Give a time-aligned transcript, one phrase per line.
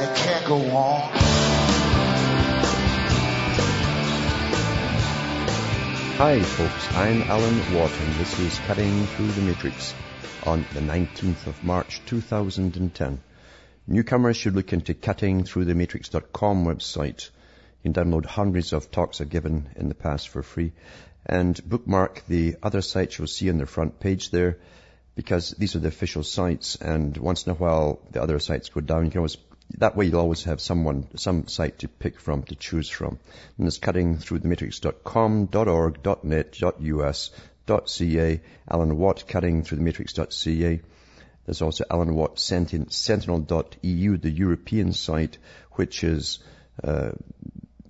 [0.00, 1.10] and it can't go on.
[6.18, 9.94] Hi folks, I'm Alan Watt and this is Cutting Through the Matrix
[10.44, 13.20] on the 19th of March 2010.
[13.86, 17.30] Newcomers should look into cuttingthroughthematrix.com website.
[17.82, 20.72] You can download hundreds of talks I've given in the past for free
[21.26, 24.58] and bookmark the other sites you'll see on the front page there
[25.14, 28.80] because these are the official sites and once in a while the other sites go
[28.80, 29.04] down.
[29.04, 29.36] You can always
[29.76, 33.18] that way you'll always have someone, some site to pick from, to choose from.
[33.58, 37.30] And it's cutting through the matrix.com, .org, .net, .us,
[37.86, 40.80] .ca, Alan Watt, cutting through the matrix.ca.
[41.44, 45.38] There's also Alan Watt Sentinel.eu, the European site,
[45.72, 46.38] which is
[46.82, 47.12] uh,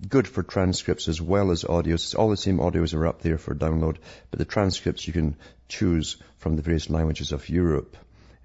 [0.07, 2.17] good for transcripts as well as audios.
[2.17, 3.97] All the same audios are up there for download,
[4.31, 5.35] but the transcripts you can
[5.67, 7.97] choose from the various languages of Europe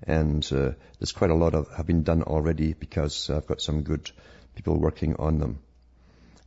[0.06, 3.82] and uh, there's quite a lot of have been done already because I've got some
[3.82, 4.10] good
[4.54, 5.58] people working on them.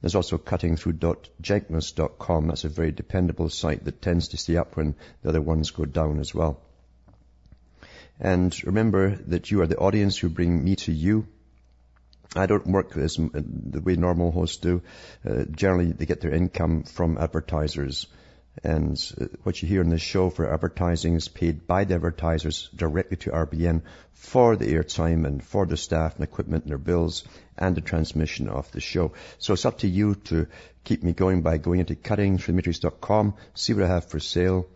[0.01, 2.47] There's also cuttingthrough.jenkins.com.
[2.47, 5.85] That's a very dependable site that tends to stay up when the other ones go
[5.85, 6.61] down as well.
[8.19, 11.27] And remember that you are the audience who bring me to you.
[12.35, 14.81] I don't work as the way normal hosts do.
[15.27, 18.05] Uh, generally, they get their income from advertisers.
[18.63, 22.69] And uh, what you hear in this show for advertising is paid by the advertisers
[22.75, 27.23] directly to RBN for the airtime and for the staff and equipment and their bills
[27.57, 29.13] and the transmission of the show.
[29.37, 30.47] So it's up to you to
[30.83, 34.67] keep me going by going into cuttingthroughthematrix.com, see what I have for sale,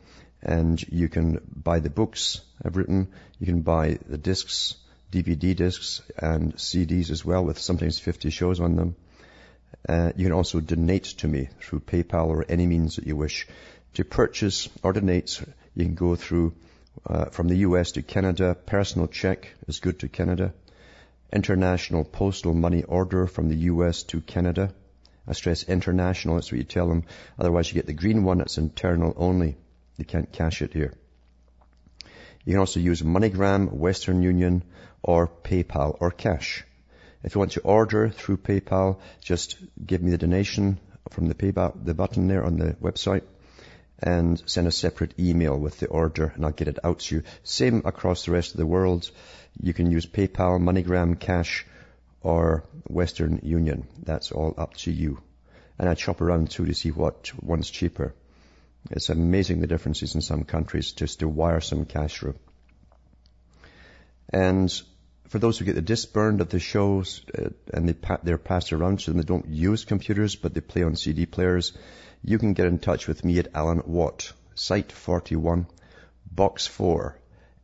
[0.42, 3.08] and you can buy the books I've written,
[3.40, 4.76] you can buy the discs,
[5.12, 8.96] DVD discs and CDs as well with sometimes 50 shows on them.
[9.88, 13.48] Uh, you can also donate to me through PayPal or any means that you wish.
[13.96, 15.42] To purchase or donate,
[15.76, 16.54] you can go through
[17.06, 18.56] uh, from the US to Canada.
[18.56, 20.54] Personal check is good to Canada.
[21.34, 24.74] International postal money order from the US to Canada.
[25.28, 27.04] I stress international, that's what you tell them.
[27.40, 29.56] Otherwise you get the green one, that's internal only.
[29.98, 30.94] You can't cash it here.
[32.44, 34.64] You can also use MoneyGram, Western Union,
[35.04, 36.66] or PayPal, or cash.
[37.24, 41.74] If you want to order through PayPal, just give me the donation from the PayPal,
[41.84, 43.24] the button there on the website
[44.00, 47.24] and send a separate email with the order and I'll get it out to you.
[47.44, 49.10] Same across the rest of the world.
[49.62, 51.66] You can use PayPal, MoneyGram, Cash,
[52.22, 53.88] or Western Union.
[54.02, 55.22] That's all up to you.
[55.78, 58.16] And I shop around too to see what one's cheaper.
[58.90, 62.36] It's amazing the differences in some countries just to wire some cash through.
[64.30, 64.72] And
[65.32, 68.38] for those who get the disc burned of the shows uh, and they pa- they're
[68.38, 71.72] passed around so they don't use computers, but they play on CD players,
[72.22, 75.68] you can get in touch with me at Alan Watt, Site 41,
[76.30, 77.18] Box 4,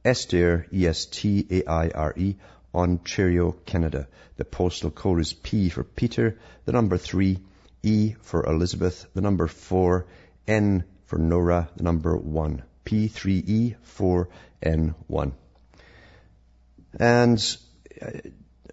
[0.06, 2.38] Estaire, E-S-T-A-I-R-E,
[2.73, 4.07] Ontario, Canada.
[4.38, 7.38] The postal code is P for Peter, the number 3,
[7.83, 10.06] E for Elizabeth, the number 4,
[10.47, 12.63] N for Nora, the number 1.
[12.85, 15.33] P3E4N1.
[17.00, 17.58] And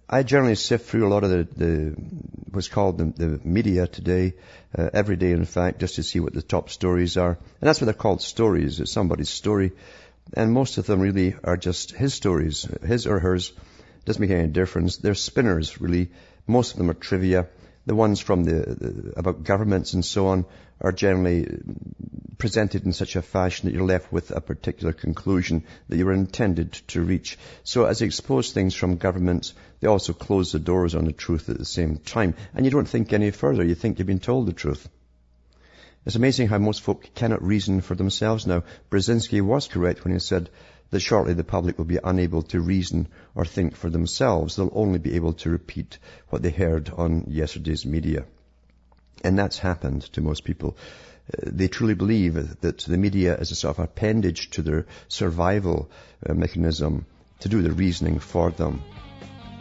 [0.07, 1.95] I generally sift through a lot of the, the
[2.51, 4.35] what's called the, the media today,
[4.77, 7.31] uh, every day in fact, just to see what the top stories are.
[7.31, 8.79] And that's what they're called stories.
[8.79, 9.71] It's somebody's story.
[10.33, 13.53] And most of them really are just his stories, his or hers.
[14.05, 14.97] Doesn't make any difference.
[14.97, 16.11] They're spinners, really.
[16.45, 17.47] Most of them are trivia.
[17.87, 20.45] The ones from the, the about governments and so on
[20.81, 21.47] are generally
[22.37, 26.13] presented in such a fashion that you're left with a particular conclusion that you were
[26.13, 27.37] intended to reach.
[27.63, 31.49] So as they expose things from governments, they also close the doors on the truth
[31.49, 32.35] at the same time.
[32.53, 33.63] And you don't think any further.
[33.63, 34.87] You think you've been told the truth.
[36.05, 38.63] It's amazing how most folk cannot reason for themselves now.
[38.91, 40.49] Brzezinski was correct when he said
[40.91, 44.55] that shortly the public will be unable to reason or think for themselves.
[44.55, 45.97] They'll only be able to repeat
[46.29, 48.25] what they heard on yesterday's media.
[49.25, 50.77] And that's happened to most people.
[51.33, 55.89] Uh, they truly believe that the media is a sort of appendage to their survival
[56.23, 57.07] uh, mechanism
[57.39, 58.83] to do the reasoning for them.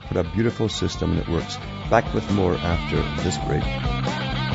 [0.08, 1.56] What a beautiful system that works.
[1.88, 4.53] Back with more after this break.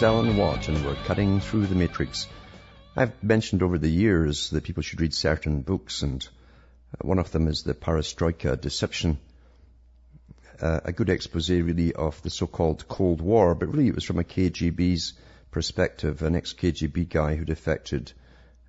[0.00, 2.26] Is Alan Watt and we're cutting through the matrix.
[2.96, 6.26] I've mentioned over the years that people should read certain books and
[7.02, 9.18] one of them is the Perestroika Deception.
[10.58, 14.18] Uh, a good expose really of the so-called Cold War, but really it was from
[14.18, 15.12] a KGB's
[15.50, 18.10] perspective, an ex-KGB guy who defected.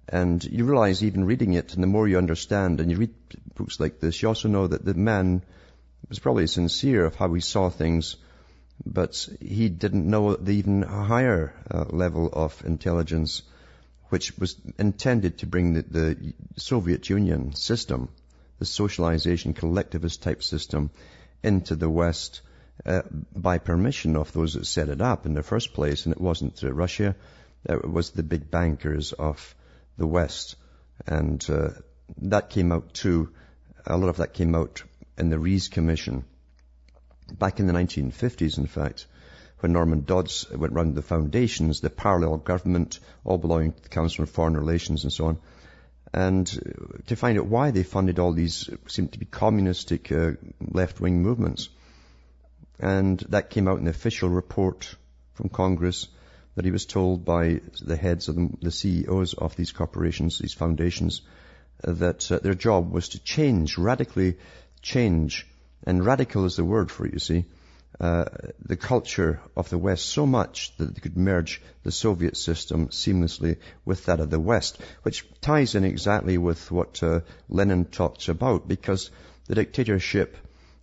[0.10, 3.14] And you realize even reading it, and the more you understand, and you read
[3.56, 5.44] books like this, you also know that the man
[6.10, 8.18] was probably sincere of how he saw things,
[8.86, 13.44] but he didn't know the even higher uh, level of intelligence,
[14.10, 18.10] which was intended to bring the, the Soviet Union system,
[18.60, 20.90] the socialization, collectivist type system,
[21.44, 22.42] into the West
[22.86, 23.02] uh,
[23.36, 26.64] by permission of those that set it up in the first place, and it wasn't
[26.64, 27.16] uh, Russia,
[27.66, 29.56] it was the big bankers of
[29.98, 30.56] the West.
[31.06, 31.70] And uh,
[32.24, 33.30] that came out too,
[33.86, 34.84] a lot of that came out
[35.18, 36.26] in the Reece Commission.
[37.38, 39.08] Back in the 1950s, in fact,
[39.60, 44.24] when Norman Dodds went round the foundations, the parallel government, all belonging to the Council
[44.24, 45.38] on Foreign Relations and so on,
[46.14, 46.48] and
[47.08, 51.70] to find out why they funded all these seemed to be communistic uh, left-wing movements.
[52.80, 54.96] And that came out in the official report
[55.34, 56.08] from Congress
[56.56, 60.54] that he was told by the heads of the, the CEOs of these corporations, these
[60.54, 61.22] foundations,
[61.84, 64.38] that uh, their job was to change, radically
[64.82, 65.48] change,
[65.86, 67.46] and radical is the word for it, you see,
[68.00, 68.26] uh,
[68.66, 73.58] the culture of the West so much that they could merge the Soviet system seamlessly
[73.86, 77.20] with that of the West, which ties in exactly with what uh,
[77.50, 79.12] Lenin talks about, because
[79.48, 80.38] the dictatorship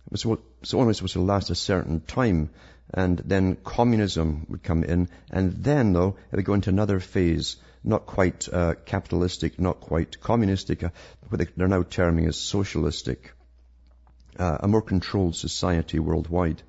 [0.09, 2.49] was, was only supposed to last a certain time,
[2.93, 7.57] and then communism would come in, and then, though, it would go into another phase,
[7.83, 10.89] not quite uh, capitalistic, not quite communistic, uh,
[11.27, 13.33] what they're now terming as socialistic,
[14.39, 16.61] uh, a more controlled society worldwide.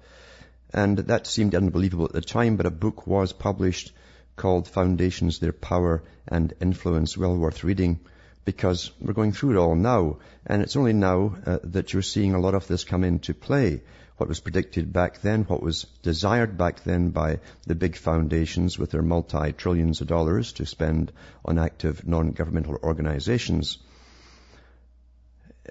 [0.72, 3.92] And that seemed unbelievable at the time, but a book was published
[4.36, 8.00] called Foundations, Their Power and Influence, well worth reading
[8.44, 10.18] because we're going through it all now.
[10.46, 13.82] And it's only now uh, that you're seeing a lot of this come into play.
[14.16, 18.90] What was predicted back then, what was desired back then by the big foundations with
[18.90, 21.12] their multi-trillions of dollars to spend
[21.44, 23.78] on active non-governmental organizations.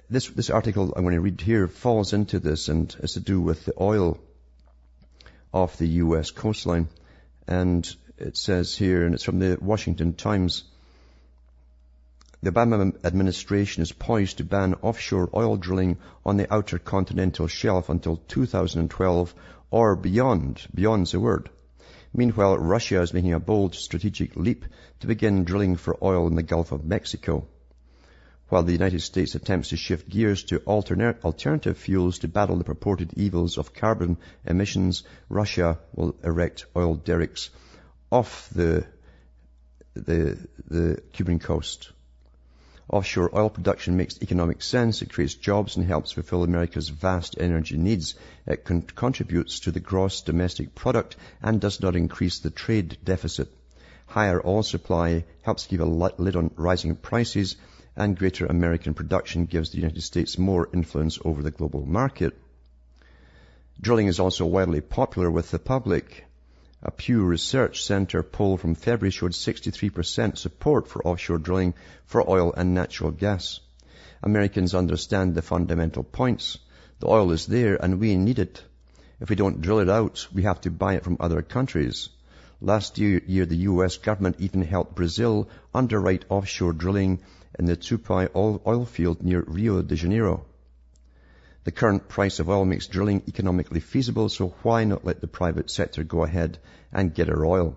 [0.08, 3.40] This, this article I'm going to read here falls into this and has to do
[3.40, 4.18] with the oil
[5.52, 6.30] off the U.S.
[6.30, 6.88] coastline.
[7.46, 7.88] And
[8.18, 10.64] it says here, and it's from the Washington Times,
[12.42, 17.88] the Obama administration is poised to ban offshore oil drilling on the outer continental shelf
[17.88, 19.34] until 2012
[19.70, 20.66] or beyond.
[20.74, 21.50] Beyond's the word.
[22.14, 24.64] Meanwhile, Russia is making a bold strategic leap
[25.00, 27.46] to begin drilling for oil in the Gulf of Mexico.
[28.50, 33.12] While the United States attempts to shift gears to alternative fuels to battle the purported
[33.14, 37.50] evils of carbon emissions, Russia will erect oil derricks
[38.10, 38.84] off the,
[39.94, 40.36] the,
[40.68, 41.92] the Cuban coast.
[42.88, 45.00] Offshore oil production makes economic sense.
[45.00, 48.16] It creates jobs and helps fulfill America's vast energy needs.
[48.48, 53.48] It con- contributes to the gross domestic product and does not increase the trade deficit.
[54.06, 57.54] Higher oil supply helps keep a lid on rising prices
[57.96, 62.36] and greater American production gives the United States more influence over the global market.
[63.80, 66.24] Drilling is also widely popular with the public.
[66.82, 71.74] A Pew Research Center poll from February showed 63% support for offshore drilling
[72.06, 73.60] for oil and natural gas.
[74.22, 76.58] Americans understand the fundamental points.
[77.00, 78.62] The oil is there and we need it.
[79.18, 82.08] If we don't drill it out, we have to buy it from other countries.
[82.62, 87.20] Last year, the US government even helped Brazil underwrite offshore drilling
[87.58, 90.44] in the Tupi oil field near Rio de Janeiro.
[91.64, 95.70] The current price of oil makes drilling economically feasible, so why not let the private
[95.70, 96.58] sector go ahead
[96.92, 97.76] and get our oil?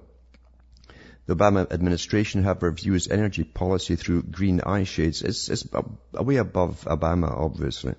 [1.26, 5.22] The Obama administration, however, views energy policy through green eye shades.
[5.22, 5.66] It's, it's
[6.14, 7.96] way above Obama, obviously.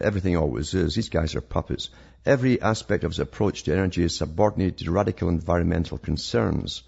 [0.00, 0.94] Everything always is.
[0.94, 1.90] These guys are puppets.
[2.24, 6.82] Every aspect of his approach to energy is subordinated to radical environmental concerns.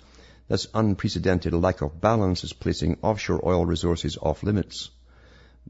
[0.46, 4.90] This unprecedented lack of balance is placing offshore oil resources off limits.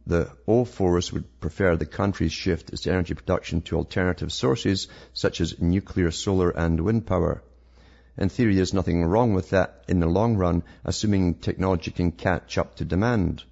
[0.04, 5.60] The O4s would prefer the country shift its energy production to alternative sources such as
[5.60, 7.44] nuclear, solar and wind power.
[8.18, 12.58] In theory, there's nothing wrong with that in the long run, assuming technology can catch
[12.58, 13.44] up to demand.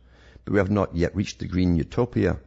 [0.45, 2.41] But we have not yet reached the green utopia.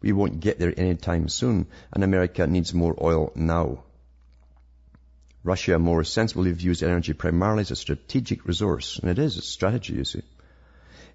[0.00, 3.84] We won't get there anytime soon, and America needs more oil now.
[5.46, 9.94] Russia more sensibly views energy primarily as a strategic resource, and it is, a strategy,
[9.94, 10.22] you see.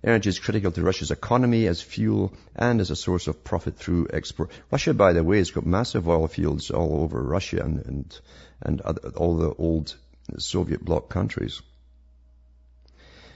[0.04, 4.08] Energy is critical to Russia's economy as fuel and as a source of profit through
[4.14, 4.50] export.
[4.72, 8.20] Russia, by the way, has got massive oil fields all over Russia and, and,
[8.62, 9.96] and other, all the old
[10.38, 11.62] Soviet bloc countries.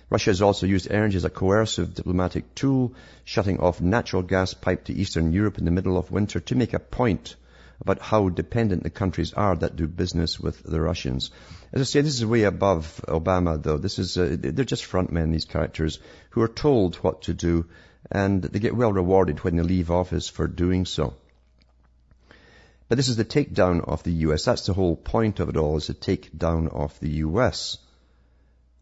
[0.10, 2.94] Russia has also used energy as a coercive diplomatic tool,
[3.26, 6.74] shutting off natural gas pipe to Eastern Europe in the middle of winter to make
[6.74, 7.36] a point
[7.82, 11.32] about how dependent the countries are that do business with the Russians.
[11.74, 13.78] As I say, this is way above Obama, though.
[13.78, 16.00] This is uh, they're just frontmen, these characters,
[16.32, 17.66] who are told what to do,
[18.12, 21.16] and they get well rewarded when they leave office for doing so.
[22.88, 24.46] But this is the takedown of the US.
[24.46, 27.78] That's the whole point of it all, is the takedown of the US.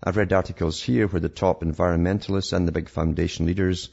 [0.03, 3.89] I've read articles here where the top environmentalists and the big foundation leaders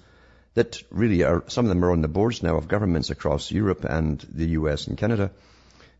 [0.54, 3.85] that really are, some of them are on the boards now of governments across Europe
[3.85, 5.30] and the US and Canada,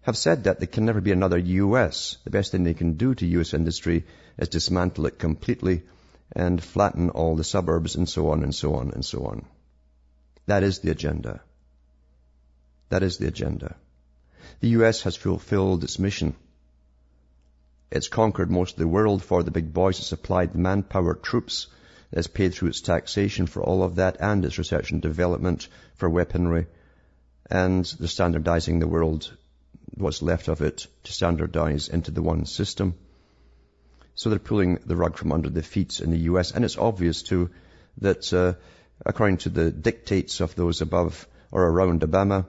[0.02, 2.16] have said that there can never be another US.
[2.25, 4.04] The best thing they can do to US industry
[4.38, 5.83] is dismantle it completely
[6.33, 9.45] and flatten all the suburbs and so on and so on and so on.
[10.47, 11.42] That is the agenda.
[12.88, 13.76] That is the agenda.
[14.61, 16.35] The US has fulfilled its mission.
[17.90, 19.99] It's conquered most of the world for the big boys.
[19.99, 21.66] It's supplied manpower, troops.
[22.12, 26.08] It's paid through its taxation for all of that and its research and development for
[26.08, 26.66] weaponry.
[27.48, 29.30] And they're standardizing the world,
[29.94, 32.94] what's left of it, to standardize into the one system.
[34.14, 36.50] So they're pulling the rug from under the feet in the US.
[36.52, 37.50] And it's obvious too
[37.98, 38.54] that, uh,
[39.06, 42.46] according to the dictates of those above or around Obama,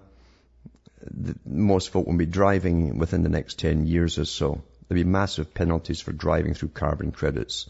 [1.45, 4.63] most folk will be driving within the next 10 years or so.
[4.87, 7.69] There'll be massive penalties for driving through carbon credits.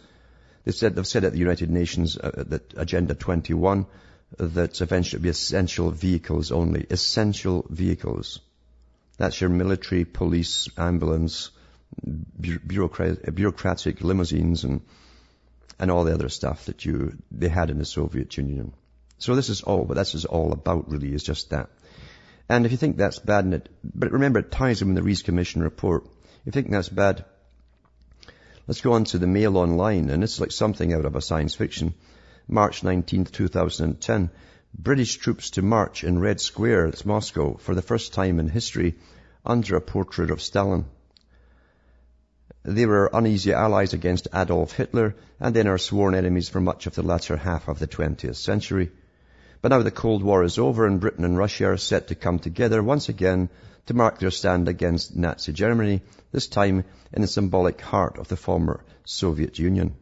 [0.63, 3.85] They said, they've said at the United Nations, uh, that Agenda 21,
[4.37, 6.85] that eventually be essential vehicles only.
[6.89, 8.39] Essential vehicles.
[9.17, 11.51] That's your military, police, ambulance,
[12.39, 14.81] bureaucratic, bureaucratic limousines and,
[15.79, 18.73] and all the other stuff that you, they had in the Soviet Union.
[19.17, 21.69] So this is all, what this is all about really is just that.
[22.49, 25.21] And if you think that's bad, it, but remember it ties in with the Reece
[25.21, 26.05] Commission report.
[26.05, 27.23] If you think that's bad,
[28.67, 31.55] let's go on to the Mail Online, and it's like something out of a science
[31.55, 31.93] fiction.
[32.47, 34.29] March 19, 2010.
[34.77, 38.95] British troops to march in Red Square, it's Moscow, for the first time in history,
[39.45, 40.85] under a portrait of Stalin.
[42.63, 46.95] They were uneasy allies against Adolf Hitler, and then our sworn enemies for much of
[46.95, 48.91] the latter half of the 20th century.
[49.61, 52.39] But now the Cold War is over and Britain and Russia are set to come
[52.39, 53.49] together once again
[53.85, 58.35] to mark their stand against Nazi Germany, this time in the symbolic heart of the
[58.35, 59.95] former Soviet Union.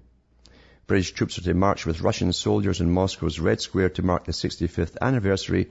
[0.88, 4.32] British troops are to march with Russian soldiers in Moscow's Red Square to mark the
[4.32, 5.70] 65th anniversary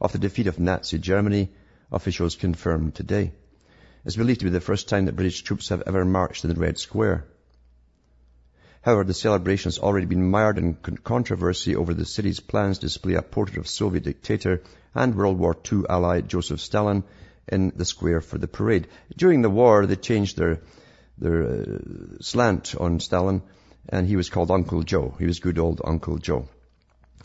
[0.00, 1.50] of the defeat of Nazi Germany,
[1.90, 3.32] officials confirmed today.
[4.04, 6.60] It's believed to be the first time that British troops have ever marched in the
[6.60, 7.26] Red Square.
[8.82, 13.14] However, the celebration has already been mired in controversy over the city's plans to display
[13.14, 14.62] a portrait of Soviet dictator
[14.94, 17.02] and World War II ally Joseph Stalin
[17.48, 18.88] in the square for the parade.
[19.16, 20.60] During the war, they changed their
[21.18, 21.78] their uh,
[22.20, 23.42] slant on Stalin,
[23.88, 25.14] and he was called Uncle Joe.
[25.18, 26.48] He was good old Uncle Joe.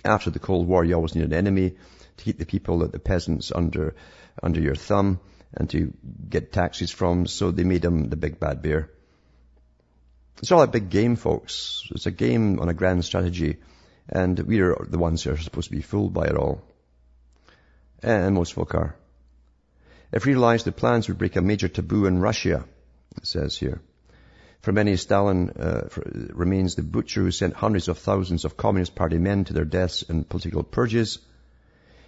[0.05, 1.75] After the Cold War, you always need an enemy
[2.17, 3.95] to keep the people, the peasants, under
[4.41, 5.19] under your thumb
[5.53, 5.93] and to
[6.29, 7.25] get taxes from.
[7.27, 8.89] So they made him the big bad bear.
[10.37, 11.87] It's all a big game, folks.
[11.91, 13.57] It's a game on a grand strategy,
[14.09, 16.63] and we're the ones who are supposed to be fooled by it all.
[18.01, 18.95] And most folk are.
[20.11, 22.65] If realized, the plans would break a major taboo in Russia,
[23.17, 23.81] it says here.
[24.61, 25.87] For many, Stalin uh,
[26.33, 30.03] remains the butcher who sent hundreds of thousands of Communist Party men to their deaths
[30.03, 31.19] in political purges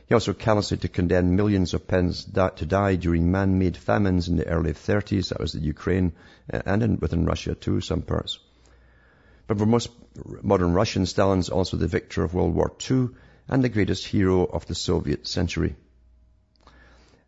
[0.05, 4.48] he also callously to condemn millions of pens to die during man-made famines in the
[4.48, 5.29] early 30s.
[5.29, 6.13] That was the Ukraine
[6.51, 8.38] uh, and in, within Russia too, some parts.
[9.48, 9.89] But for most
[10.41, 13.10] modern Russians, Stalin's also the victor of World War II
[13.48, 15.75] and the greatest hero of the Soviet century.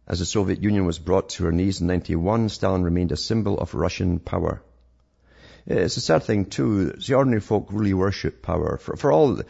[0.07, 3.59] As the Soviet Union was brought to her knees in 91, Stalin remained a symbol
[3.59, 4.62] of Russian power.
[5.65, 6.91] It's a sad thing too.
[6.91, 8.77] The ordinary folk really worship power.
[8.77, 9.41] For, for all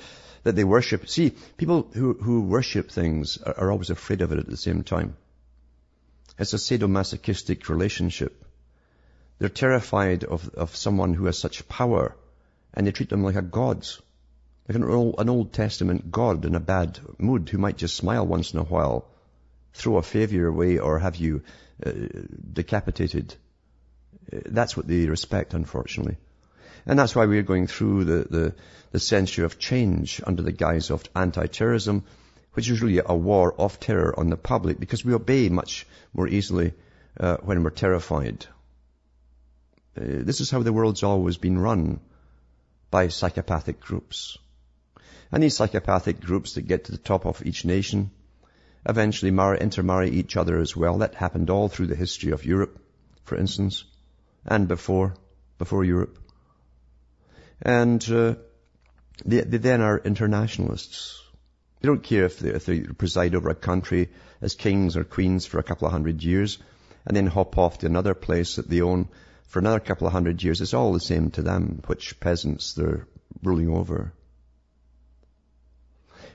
[0.43, 1.09] that they worship.
[1.09, 4.83] See, people who, who worship things are, are always afraid of it at the same
[4.83, 5.17] time.
[6.39, 8.45] It's a sadomasochistic relationship.
[9.39, 12.15] They're terrified of, of someone who has such power
[12.73, 13.85] and they treat them like a god.
[14.69, 18.25] Like an old, an Old Testament God in a bad mood who might just smile
[18.25, 19.07] once in a while,
[19.75, 21.41] throw a favor away or have you
[21.85, 21.91] uh,
[22.53, 23.35] decapitated.
[24.31, 26.17] Uh, that's what they respect, unfortunately.
[26.85, 28.55] And that's why we're going through the, the,
[28.91, 32.05] the century of change under the guise of anti-terrorism,
[32.53, 36.27] which is really a war of terror on the public because we obey much more
[36.27, 36.73] easily
[37.19, 38.45] uh, when we're terrified.
[39.97, 41.99] Uh, this is how the world's always been run
[42.91, 44.37] by psychopathic groups.
[45.31, 48.11] And these psychopathic groups that get to the top of each nation
[48.85, 50.99] eventually marry, intermarry each other as well.
[50.99, 52.79] That happened all through the history of Europe,
[53.23, 53.83] for instance,
[54.45, 55.15] and before.
[55.57, 56.17] before Europe.
[57.61, 58.35] And uh,
[59.23, 61.21] they, they then are internationalists.
[61.79, 64.09] They don't care if they, if they preside over a country
[64.41, 66.57] as kings or queens for a couple of hundred years
[67.05, 69.07] and then hop off to another place that they own
[69.47, 70.61] for another couple of hundred years.
[70.61, 73.07] It's all the same to them, which peasants they're
[73.43, 74.13] ruling over.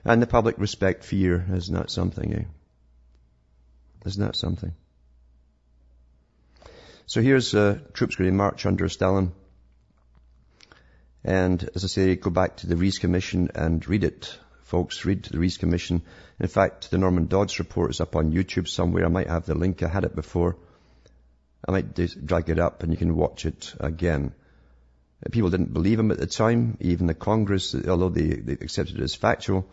[0.04, 1.46] And the public respect fear.
[1.52, 2.44] Isn't something, eh?
[4.06, 4.72] Isn't that something?
[7.06, 9.32] So here's uh, troops going to march under Stalin.
[11.22, 14.38] And as I say, go back to the Reece Commission and read it.
[14.62, 16.02] Folks, read the Reece Commission.
[16.38, 19.04] In fact, the Norman Dodds report is up on YouTube somewhere.
[19.04, 19.82] I might have the link.
[19.82, 20.56] I had it before.
[21.66, 24.32] I might drag it up and you can watch it again.
[25.30, 29.02] People didn't believe him at the time, even the Congress, although they, they accepted it
[29.02, 29.66] as factual.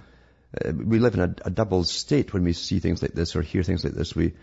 [0.65, 3.63] We live in a, a, double state when we see things like this or hear
[3.63, 4.15] things like this.
[4.15, 4.33] We,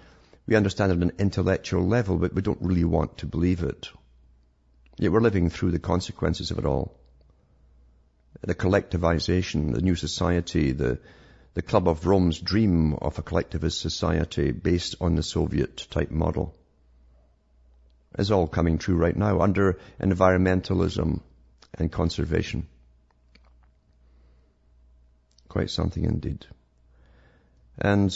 [0.46, 3.90] we understand it at an intellectual level, but we don't really want to believe it.
[4.98, 6.96] Yet we're living through the consequences of it all.
[8.42, 11.00] The collectivization, the new society, the,
[11.54, 16.54] the Club of Rome's dream of a collectivist society based on the Soviet type model
[18.18, 21.20] is all coming true right now under environmentalism
[21.74, 22.68] and conservation.
[25.54, 26.44] Quite something indeed.
[27.78, 28.12] And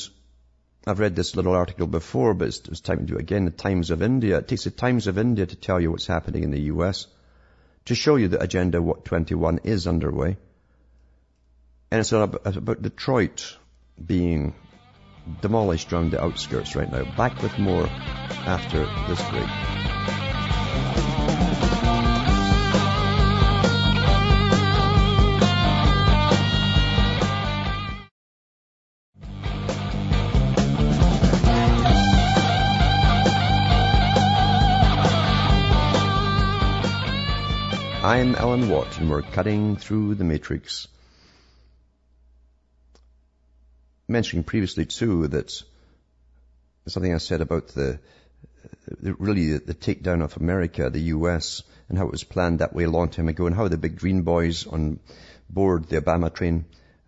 [0.84, 3.44] I've read this little article before, but it's, it's time to do it again.
[3.44, 4.38] The Times of India.
[4.38, 7.06] It takes the Times of India to tell you what's happening in the US,
[7.84, 10.36] to show you that Agenda 21 is underway.
[11.92, 13.56] And it's about, about Detroit
[14.04, 14.56] being
[15.40, 17.04] demolished around the outskirts right now.
[17.16, 20.27] Back with more after this break.
[38.18, 40.88] I'm Alan Watt and we're cutting through the matrix.
[44.08, 45.62] Mentioning previously too that
[46.88, 48.00] something I said about the,
[49.00, 52.82] really the, the takedown of America, the US, and how it was planned that way
[52.82, 54.98] a long time ago and how the big green boys on
[55.48, 56.64] board the Obama train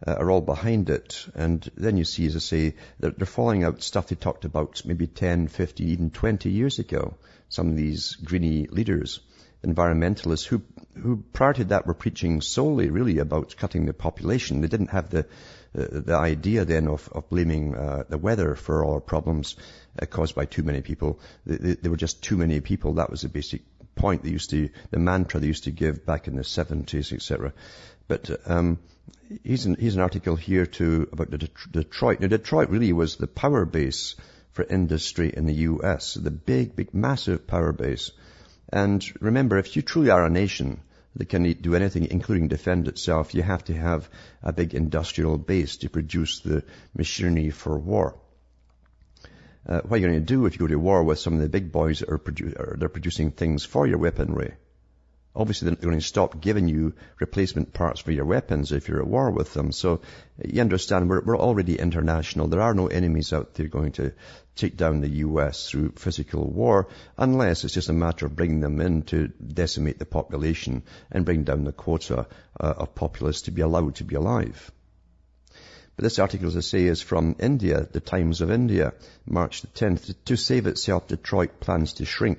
[0.06, 1.26] uh, are all behind it.
[1.34, 4.82] And then you see, as I say, they're, they're following out stuff they talked about
[4.84, 7.16] maybe 10, 50, even 20 years ago.
[7.48, 9.18] Some of these greeny leaders
[9.64, 10.62] environmentalists who,
[11.00, 14.60] who prior to that were preaching solely really about cutting the population.
[14.60, 18.84] They didn't have the, uh, the idea then of, of blaming uh, the weather for
[18.84, 19.56] all our problems
[20.00, 21.20] uh, caused by too many people.
[21.44, 22.94] There were just too many people.
[22.94, 23.62] That was the basic
[23.94, 27.52] point they used to, the mantra they used to give back in the 70s, etc.
[28.08, 28.78] But um,
[29.44, 32.20] here's, an, here's an article here too about the Detroit.
[32.20, 34.16] Now, Detroit really was the power base
[34.52, 36.14] for industry in the U.S.
[36.14, 38.10] The big, big, massive power base.
[38.72, 40.80] And remember, if you truly are a nation
[41.16, 44.09] that can do anything, including defend itself, you have to have
[44.42, 46.62] a big industrial base to produce the
[46.94, 48.16] machinery for war.
[49.68, 51.40] Uh, what are you going to do if you go to war with some of
[51.40, 54.54] the big boys that are, produ- they're producing things for your weaponry?
[55.34, 59.06] Obviously, they're going to stop giving you replacement parts for your weapons if you're at
[59.06, 59.70] war with them.
[59.70, 60.00] So
[60.44, 62.48] you understand we're, we're already international.
[62.48, 64.12] There are no enemies out there going to
[64.56, 68.80] take down the US through physical war unless it's just a matter of bringing them
[68.80, 72.26] in to decimate the population and bring down the quota
[72.58, 74.72] uh, of populace to be allowed to be alive.
[76.00, 78.94] But this article, as I say, is from India, the Times of India,
[79.26, 80.14] March the 10th.
[80.24, 82.38] To save itself, Detroit plans to shrink.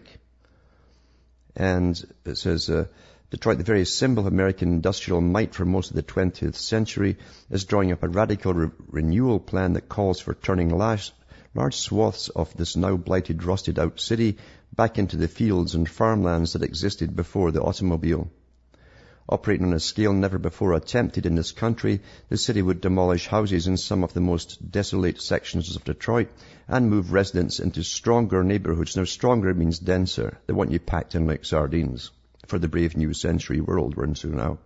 [1.56, 2.86] And it says, uh,
[3.32, 7.18] Detroit, the very symbol of American industrial might for most of the 20th century,
[7.50, 11.14] is drawing up a radical re- renewal plan that calls for turning large,
[11.56, 14.38] large swaths of this now blighted, rusted out city
[14.76, 18.30] back into the fields and farmlands that existed before the automobile.
[19.30, 23.68] Operating on a scale never before attempted in this country, the city would demolish houses
[23.68, 26.28] in some of the most desolate sections of Detroit
[26.72, 28.96] and move residents into stronger neighborhoods.
[28.96, 30.38] Now stronger means denser.
[30.48, 32.12] They want you packed in like sardines
[32.48, 34.58] for the brave new century world we're into now.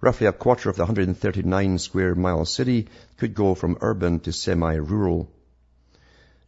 [0.00, 5.30] Roughly a quarter of the 139 square mile city could go from urban to semi-rural.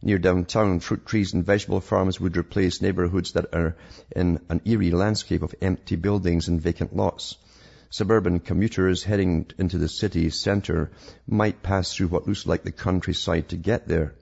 [0.01, 3.77] Near downtown, fruit trees and vegetable farms would replace neighborhoods that are
[4.13, 7.37] in an eerie landscape of empty buildings and vacant lots.
[7.89, 10.91] Suburban commuters heading into the city center
[11.25, 14.13] might pass through what looks like the countryside to get there.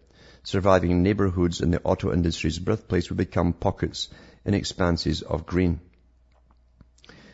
[0.44, 4.10] Surviving neighborhoods in the auto industry's birthplace would become pockets
[4.44, 5.80] in expanses of green.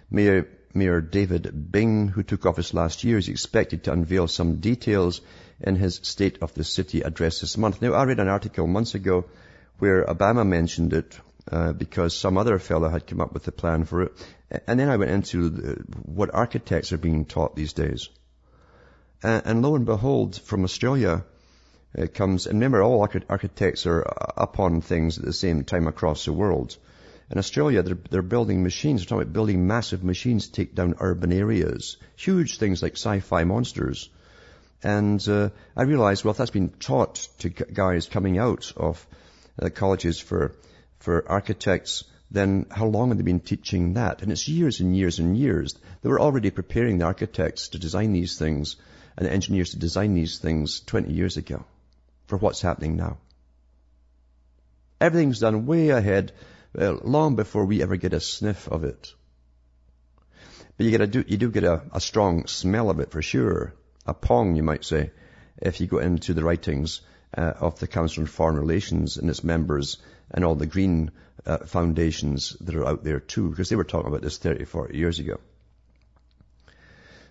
[0.10, 5.22] Mayor, Mayor David Bing, who took office last year, is expected to unveil some details
[5.60, 7.82] in his State of the City address this month.
[7.82, 9.26] Now, I read an article months ago
[9.80, 11.17] where Obama mentioned it,
[11.52, 14.12] uh, because some other fellow had come up with a plan for it.
[14.67, 18.10] And then I went into what architects are being taught these days.
[19.24, 21.24] And lo and behold, from Australia,
[21.93, 24.06] it comes, and remember all architects are
[24.38, 26.78] up on things at the same time across the world.
[27.32, 30.95] In Australia, they're, they're building machines, they're talking about building massive machines to take down
[31.00, 31.97] urban areas.
[32.15, 34.10] Huge things like sci-fi monsters.
[34.84, 39.08] And uh, I realized, well, if that's been taught to guys coming out of
[39.60, 40.56] uh, colleges for,
[41.00, 44.21] for architects, then how long have they been teaching that?
[44.21, 45.73] And it's years and years and years.
[46.02, 48.76] They were already preparing the architects to design these things
[49.17, 51.65] and the engineers to design these things 20 years ago
[52.27, 53.17] for what's happening now.
[54.99, 56.33] Everything's done way ahead,
[56.77, 59.13] uh, long before we ever get a sniff of it.
[60.75, 63.73] But you, get a, you do get a, a strong smell of it for sure.
[64.05, 65.11] A pong, you might say,
[65.57, 67.01] if you go into the writings
[67.35, 69.97] uh, of the Council on Foreign Relations and its members
[70.29, 71.11] and all the green
[71.45, 74.97] uh, foundations that are out there too, because they were talking about this 30, 40
[74.97, 75.39] years ago.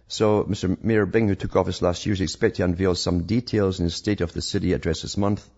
[0.08, 0.82] So Mr.
[0.84, 3.96] Mayor Bing, who took office last year, is expected to unveil some details in his
[3.96, 5.48] State of the City address this month.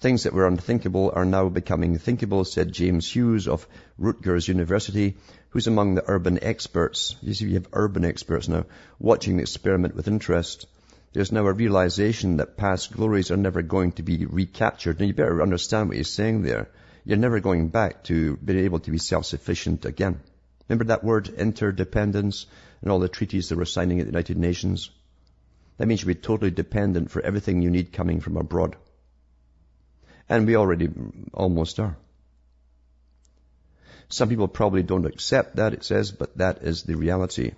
[0.00, 5.16] Things that were unthinkable are now becoming thinkable, said James Hughes of Rutgers University,
[5.48, 7.16] who's among the urban experts.
[7.22, 8.66] You see, we have urban experts now
[8.98, 10.66] watching the experiment with interest.
[11.14, 14.98] There's now a realization that past glories are never going to be recaptured.
[14.98, 16.68] And you better understand what he's saying there.
[17.06, 20.20] You're never going back to being able to be self-sufficient again.
[20.68, 22.44] Remember that word interdependence
[22.82, 24.90] and all the treaties that we're signing at the United Nations?
[25.78, 28.76] That means you'll be totally dependent for everything you need coming from abroad.
[30.28, 30.88] And we already
[31.32, 31.96] almost are.
[34.08, 37.52] Some people probably don't accept that, it says, but that is the reality.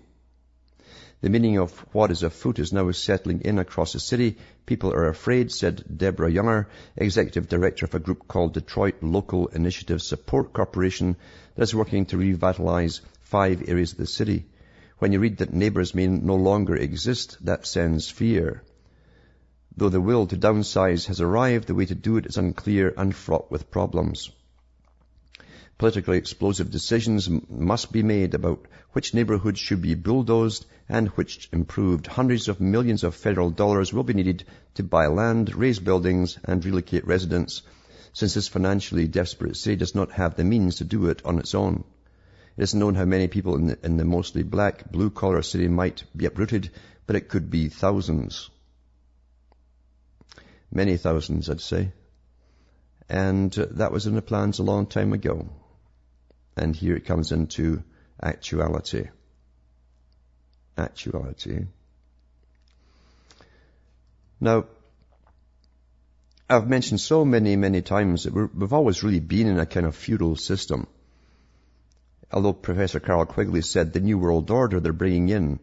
[1.21, 4.37] The meaning of what is afoot is now settling in across the city.
[4.67, 10.01] People are afraid, said Deborah Younger, executive director of a group called Detroit Local Initiative
[10.01, 11.17] Support Corporation
[11.57, 14.47] that is working to revitalize five areas of the city.
[14.99, 18.65] When you read that neighbors may no longer exist, that sends fear.
[19.77, 23.15] Though the will to downsize has arrived, the way to do it is unclear and
[23.15, 24.31] fraught with problems.
[25.79, 32.09] Politically explosive decisions must be made about which neighborhoods should be bulldozed and which improved.
[32.09, 34.43] Hundreds of millions of federal dollars will be needed
[34.75, 37.63] to buy land, raise buildings, and relocate residents,
[38.13, 41.55] since this financially desperate city does not have the means to do it on its
[41.55, 41.85] own.
[42.59, 46.03] It is known how many people in the, in the mostly black, blue-collar city might
[46.17, 46.71] be uprooted,
[47.07, 48.51] but it could be thousands.
[50.73, 51.93] Many thousands, I'd say.
[53.09, 55.49] And uh, that was in the plans a long time ago.
[56.57, 57.85] And here it comes into
[58.21, 59.07] actuality.
[60.77, 61.67] Actuality.
[64.41, 64.65] Now,
[66.51, 69.87] I've mentioned so many, many times that we have always really been in a kind
[69.87, 70.89] of feudal system.
[72.31, 75.61] Although Professor Carroll Quigley said the New World Order they're bringing in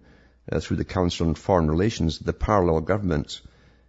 [0.52, 3.42] uh, through the Council on Foreign Relations, the parallel government,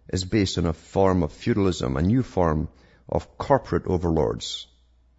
[0.09, 2.69] is based on a form of feudalism, a new form
[3.09, 4.67] of corporate overlords,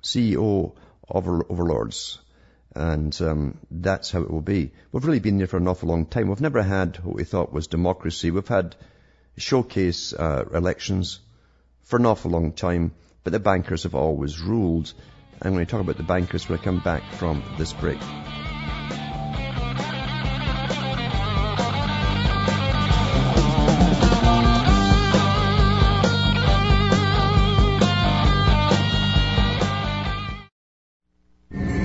[0.03, 0.77] CEO
[1.09, 2.19] over, overlords.
[2.75, 4.73] And um, that's how it will be.
[4.93, 6.29] We've really been there for an awful long time.
[6.29, 8.31] We've never had what we thought was democracy.
[8.31, 8.77] We've had
[9.37, 11.21] showcase uh, elections
[11.83, 12.93] for an awful long time,
[13.25, 14.93] but the bankers have always ruled.
[15.41, 17.99] And going to talk about the bankers when I come back from this break.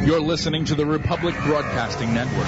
[0.05, 2.47] You're listening to the Republic Broadcasting Network.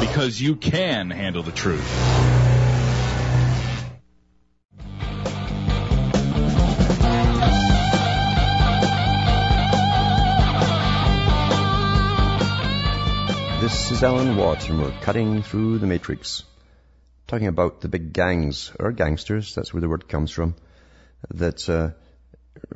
[0.00, 2.53] Because you can handle the truth.
[13.64, 16.42] This is Alan Watt, and we're cutting through the matrix.
[17.26, 20.54] Talking about the big gangs, or gangsters, that's where the word comes from,
[21.30, 21.92] that uh,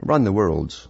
[0.03, 0.89] run the world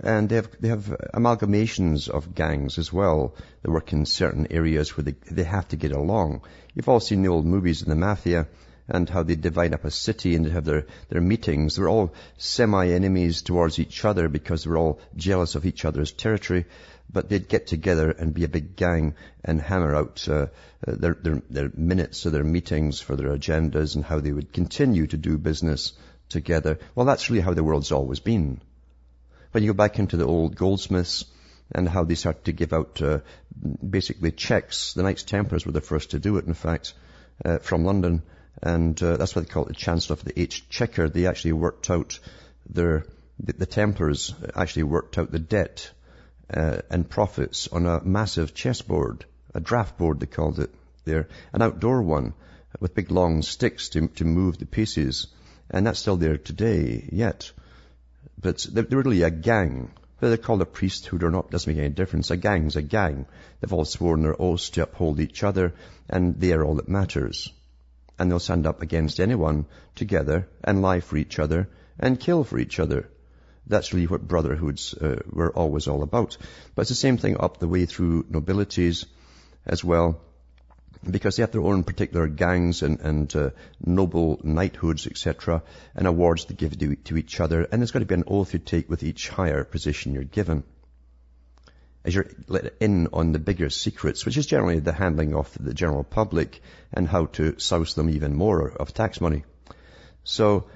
[0.00, 4.96] and they have, they have amalgamations of gangs as well that work in certain areas
[4.96, 6.42] where they, they have to get along.
[6.74, 8.46] You've all seen the old movies in the mafia
[8.86, 11.74] and how they divide up a city and they have their, their meetings.
[11.74, 16.66] They're all semi-enemies towards each other because they're all jealous of each other's territory.
[17.10, 19.14] But they'd get together and be a big gang
[19.44, 20.46] and hammer out uh,
[20.86, 25.06] their, their, their minutes of their meetings for their agendas and how they would continue
[25.06, 25.92] to do business
[26.28, 26.78] together.
[26.94, 28.60] Well, that's really how the world's always been.
[29.52, 31.24] When you go back into the old goldsmiths
[31.72, 33.20] and how they started to give out uh,
[33.88, 36.92] basically checks, the Knights Templars were the first to do it, in fact,
[37.44, 38.22] uh, from London.
[38.62, 41.08] And uh, that's why they call it the Chancellor of the Exchequer.
[41.08, 42.18] They actually worked out
[42.68, 43.04] their
[43.38, 45.90] the, the Templars actually worked out the debt
[46.52, 50.70] uh, and profits on a massive chessboard, a draft board they called it
[51.04, 52.34] there, an outdoor one
[52.80, 55.28] with big long sticks to, to move the pieces.
[55.70, 57.50] And that's still there today yet.
[58.40, 59.90] But they're, really a gang.
[60.18, 62.30] Whether they're called a priesthood or not doesn't make any difference.
[62.30, 63.26] A gang's a gang.
[63.60, 65.74] They've all sworn their oaths to uphold each other
[66.08, 67.52] and they are all that matters.
[68.18, 72.58] And they'll stand up against anyone together and lie for each other and kill for
[72.58, 73.08] each other.
[73.66, 76.36] That's really what brotherhoods uh, were always all about.
[76.74, 79.06] But it's the same thing up the way through nobilities
[79.66, 80.20] as well,
[81.08, 83.50] because they have their own particular gangs and, and uh,
[83.84, 85.62] noble knighthoods, etc.,
[85.94, 87.62] and awards they give to, to each other.
[87.62, 90.62] And there's got to be an oath you take with each higher position you're given.
[92.04, 95.74] As you're let in on the bigger secrets, which is generally the handling of the
[95.74, 99.42] general public and how to souse them even more of tax money.
[100.22, 100.68] So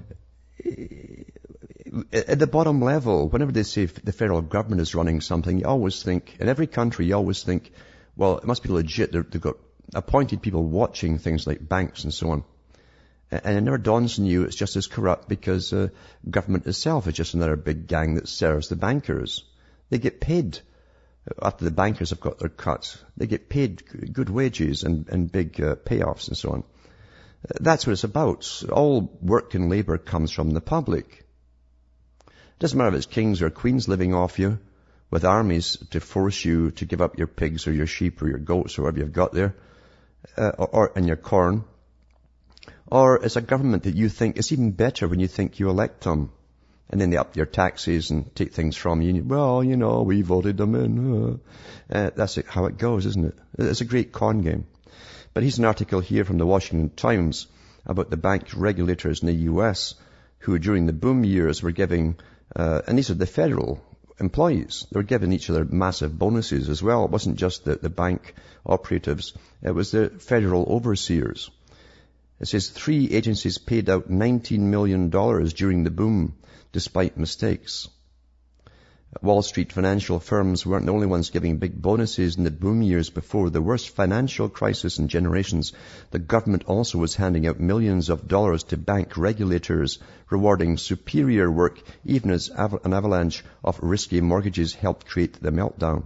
[2.12, 6.02] at the bottom level, whenever they say the federal government is running something, you always
[6.02, 7.72] think, in every country, you always think,
[8.16, 9.12] well, it must be legit.
[9.12, 9.56] they have got
[9.94, 12.44] appointed people watching things like banks and so on.
[13.30, 15.88] And it never dawns on you it's just as corrupt because uh,
[16.28, 19.44] government itself is just another big gang that serves the bankers.
[19.88, 20.58] They get paid
[21.40, 22.98] after the bankers have got their cuts.
[23.16, 26.64] They get paid good wages and, and big uh, payoffs and so on.
[27.60, 28.62] That's what it's about.
[28.70, 31.24] All work and labor comes from the public.
[32.60, 34.58] Doesn't matter if it's kings or queens living off you
[35.10, 38.38] with armies to force you to give up your pigs or your sheep or your
[38.38, 39.56] goats or whatever you've got there,
[40.36, 41.64] uh, or, or and your corn.
[42.86, 46.02] Or it's a government that you think is even better when you think you elect
[46.02, 46.32] them.
[46.90, 49.22] And then they up your taxes and take things from you.
[49.24, 51.40] well, you know, we voted them in.
[51.90, 53.38] Uh, that's how it goes, isn't it?
[53.58, 54.66] It's a great con game.
[55.32, 57.46] But here's an article here from the Washington Times
[57.86, 59.94] about the bank regulators in the US
[60.40, 62.16] who during the boom years were giving
[62.54, 63.80] uh, and these are the federal
[64.18, 64.86] employees.
[64.90, 67.04] They were given each other massive bonuses as well.
[67.04, 68.34] It wasn't just the, the bank
[68.66, 69.32] operatives.
[69.62, 71.50] It was the federal overseers.
[72.40, 76.36] It says three agencies paid out $19 million during the boom
[76.72, 77.88] despite mistakes.
[79.22, 83.10] Wall Street financial firms weren't the only ones giving big bonuses in the boom years
[83.10, 85.72] before the worst financial crisis in generations.
[86.12, 89.98] The government also was handing out millions of dollars to bank regulators,
[90.30, 96.04] rewarding superior work even as an avalanche of risky mortgages helped create the meltdown.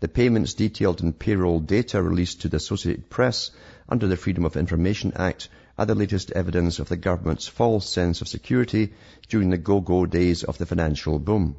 [0.00, 3.52] The payments detailed in payroll data released to the Associated Press
[3.88, 8.22] under the Freedom of Information Act are the latest evidence of the government's false sense
[8.22, 8.92] of security
[9.28, 11.54] during the go-go days of the financial boom.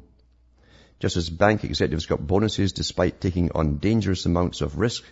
[1.00, 5.04] Just as bank executives got bonuses despite taking on dangerous amounts of risk,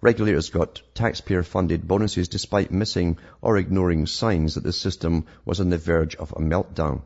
[0.00, 5.76] regulators got taxpayer-funded bonuses despite missing or ignoring signs that the system was on the
[5.76, 7.02] verge of a meltdown.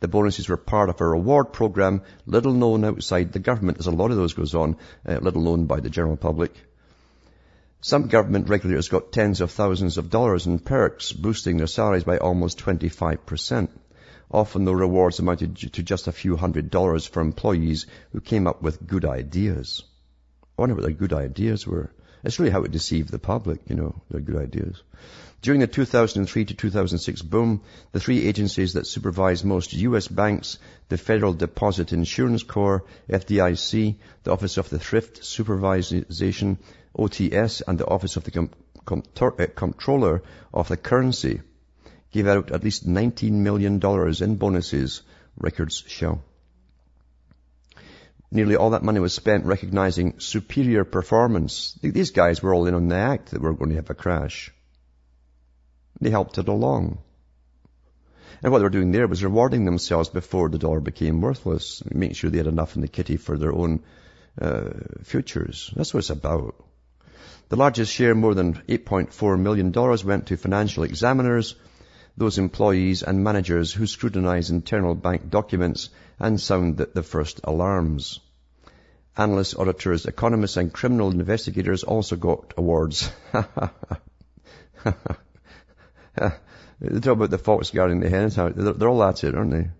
[0.00, 3.90] The bonuses were part of a reward program, little known outside the government, as a
[3.90, 6.54] lot of those goes on, uh, little known by the general public.
[7.82, 12.16] Some government regulators got tens of thousands of dollars in perks, boosting their salaries by
[12.16, 13.68] almost 25%.
[14.30, 18.62] Often the rewards amounted to just a few hundred dollars for employees who came up
[18.62, 19.82] with good ideas.
[20.56, 21.90] I wonder what their good ideas were.
[22.22, 24.82] It's really how it deceived the public, you know, their good ideas.
[25.42, 27.62] During the 2003 to 2006 boom,
[27.92, 30.06] the three agencies that supervise most U.S.
[30.06, 30.58] banks,
[30.90, 36.58] the Federal Deposit Insurance Corps, FDIC, the Office of the Thrift Supervisation,
[36.94, 38.50] OTS, and the Office of the Com-
[38.84, 41.40] Com- uh, Comptroller of the Currency,
[42.12, 43.80] gave out at least $19 million
[44.20, 45.02] in bonuses,
[45.36, 46.20] records show.
[48.32, 51.76] Nearly all that money was spent recognizing superior performance.
[51.82, 53.94] These guys were all in on the act that we we're going to have a
[53.94, 54.52] crash.
[56.00, 56.98] They helped it along.
[58.42, 62.14] And what they were doing there was rewarding themselves before the dollar became worthless, making
[62.14, 63.82] sure they had enough in the kitty for their own
[64.40, 64.70] uh,
[65.02, 65.70] futures.
[65.76, 66.54] That's what it's about.
[67.48, 69.72] The largest share, more than $8.4 million,
[70.06, 71.56] went to financial examiners,
[72.20, 78.20] those employees and managers who scrutinize internal bank documents and sound the first alarms.
[79.16, 83.10] Analysts, auditors, economists and criminal investigators also got awards.
[83.32, 83.40] they
[87.00, 88.36] talk about the fox guarding the hens.
[88.36, 89.70] They're all at it, aren't they?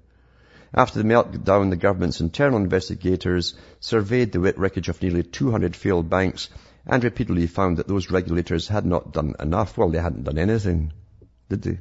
[0.72, 6.09] After the meltdown, the government's internal investigators surveyed the wet wreckage of nearly 200 failed
[6.09, 6.48] banks
[6.87, 9.76] and repeatedly found that those regulators had not done enough.
[9.76, 10.94] Well, they hadn't done anything,
[11.50, 11.79] did they?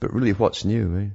[0.00, 1.08] But really, what's new, eh?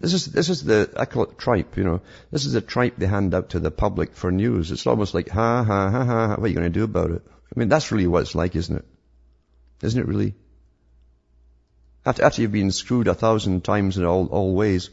[0.00, 2.00] This is, this is the, I call it tripe, you know.
[2.30, 4.70] This is the tripe they hand out to the public for news.
[4.70, 7.22] It's almost like, ha, ha, ha, ha, what are you going to do about it?
[7.26, 8.84] I mean, that's really what it's like, isn't it?
[9.82, 10.34] Isn't it really?
[12.04, 14.90] After, after you've been screwed a thousand times in all, all ways,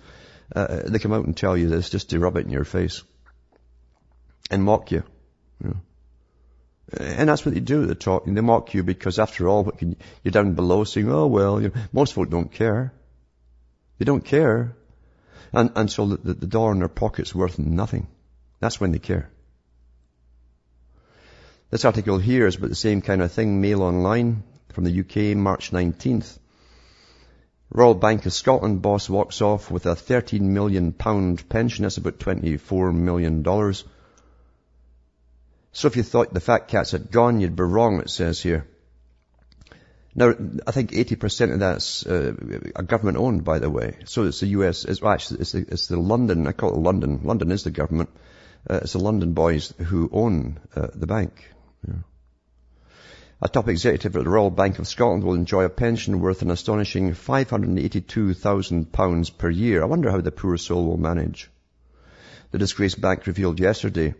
[0.55, 3.03] uh, they come out and tell you this just to rub it in your face.
[4.49, 5.03] And mock you.
[5.63, 5.77] you know.
[6.99, 8.25] And that's what they do at the top.
[8.25, 11.75] They mock you because after all, can, you're down below saying, oh well, you know,
[11.91, 12.93] most folk don't care.
[13.97, 14.75] They don't care.
[15.51, 18.07] And, and so the, the dollar in their pocket's worth nothing.
[18.59, 19.29] That's when they care.
[21.69, 25.35] This article here is about the same kind of thing, Mail Online from the UK,
[25.35, 26.37] March 19th.
[27.71, 31.83] Royal Bank of Scotland boss walks off with a 13 million pound pension.
[31.83, 33.83] That's about 24 million dollars.
[35.71, 38.67] So if you thought the fat cats had gone, you'd be wrong, it says here.
[40.15, 40.33] Now,
[40.67, 42.33] I think 80% of that's uh,
[42.85, 43.97] government owned, by the way.
[44.05, 46.79] So it's the US, it's, well, actually, it's the, it's the London, I call it
[46.79, 47.21] London.
[47.23, 48.09] London is the government.
[48.69, 51.49] Uh, it's the London boys who own uh, the bank.
[51.87, 51.95] Yeah.
[53.41, 56.51] A top executive at the Royal Bank of Scotland will enjoy a pension worth an
[56.51, 59.81] astonishing £582,000 per year.
[59.81, 61.49] I wonder how the poor soul will manage.
[62.51, 64.13] The disgraced bank revealed yesterday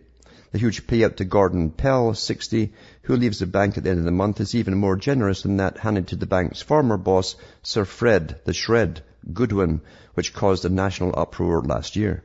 [0.54, 4.04] the huge payout to Gordon Pell, 60, who leaves the bank at the end of
[4.04, 7.84] the month, is even more generous than that handed to the bank's former boss, Sir
[7.84, 9.80] Fred, the Shred, Goodwin,
[10.14, 12.22] which caused a national uproar last year.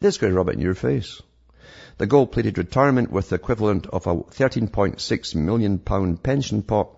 [0.00, 1.22] This to rub it in your face.
[1.96, 5.78] The gold-plated retirement with the equivalent of a £13.6 million
[6.18, 6.90] pension pot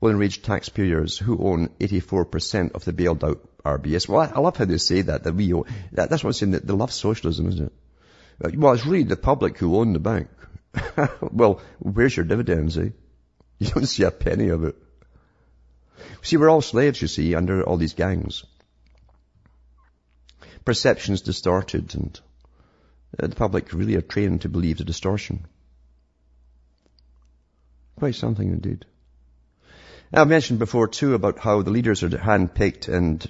[0.00, 4.08] will enrage taxpayers who own 84% of the bailed out RBS.
[4.08, 6.52] Well, I love how they say that, that we own, that, that's what I'm saying,
[6.52, 7.72] that they love socialism, isn't it?
[8.38, 10.28] Well, it's really the public who own the bank.
[11.20, 12.90] well, where's your dividends, eh?
[13.58, 14.76] You don't see a penny of it.
[16.22, 18.44] See, we're all slaves, you see, under all these gangs.
[20.64, 22.18] Perceptions distorted and
[23.18, 25.46] uh, the public really are trained to believe the distortion.
[27.96, 28.84] Quite something indeed.
[30.12, 33.26] I've mentioned before too about how the leaders are hand-picked and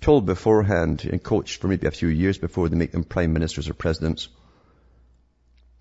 [0.00, 3.68] told beforehand and coached for maybe a few years before they make them prime ministers
[3.68, 4.28] or presidents.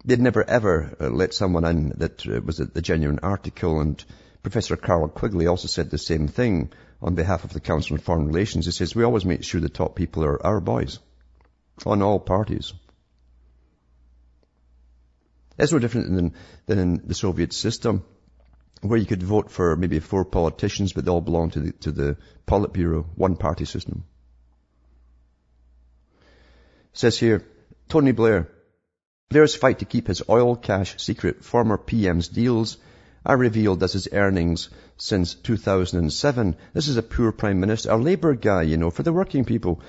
[0.04, 4.04] They'd never ever uh, let someone in that uh, was a, genuine article and
[4.44, 8.28] Professor Carroll Quigley also said the same thing on behalf of the Council on Foreign
[8.28, 8.66] Relations.
[8.66, 11.00] He says, we always make sure the top people are our boys
[11.86, 12.74] on all parties.
[15.58, 16.34] It's no different than,
[16.68, 18.04] than in the Soviet system,
[18.82, 21.92] where you could vote for maybe four politicians, but they all belong to the, to
[21.92, 24.04] the Politburo, one party system.
[26.94, 27.44] It says here,
[27.90, 28.50] Tony Blair.
[29.30, 31.44] Blair's fight to keep his oil cash secret.
[31.44, 32.78] Former PM's deals
[33.26, 36.56] are revealed as his earnings since 2007.
[36.74, 39.82] This is a poor prime minister, a Labour guy, you know, for the working people,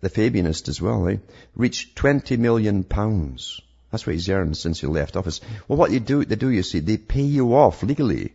[0.00, 1.16] the Fabianist as well, eh?
[1.54, 3.60] Reached 20 million pounds.
[3.90, 5.40] That's what he's earned since he left office.
[5.66, 8.32] Well, what you do, they do, you see, they pay you off legally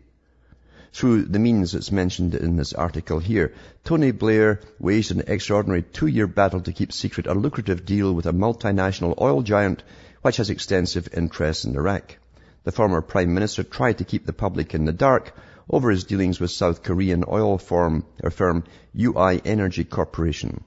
[0.92, 3.54] through the means that's mentioned in this article here.
[3.84, 8.32] Tony Blair waged an extraordinary two-year battle to keep secret a lucrative deal with a
[8.32, 9.84] multinational oil giant
[10.22, 12.18] which has extensive interests in Iraq.
[12.64, 15.36] The former Prime Minister tried to keep the public in the dark
[15.70, 18.64] over his dealings with South Korean oil firm, firm
[18.98, 20.64] UI Energy Corporation.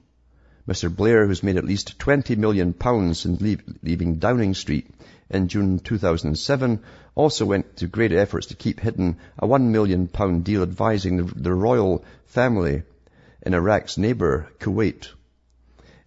[0.69, 0.95] Mr.
[0.95, 4.87] Blair, who's made at least 20 million pounds since leave, leaving Downing Street
[5.27, 6.79] in June 2007,
[7.15, 11.23] also went to great efforts to keep hidden a 1 million pound deal advising the,
[11.23, 12.83] the royal family
[13.41, 15.07] in Iraq's neighbour, Kuwait.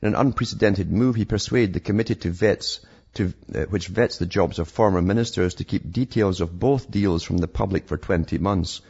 [0.01, 4.27] In an unprecedented move, he persuaded the committee to vets to, uh, which vets the
[4.27, 8.39] jobs of former ministers to keep details of both deals from the public for 20
[8.39, 8.81] months,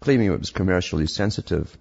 [0.00, 1.78] claiming it was commercially sensitive.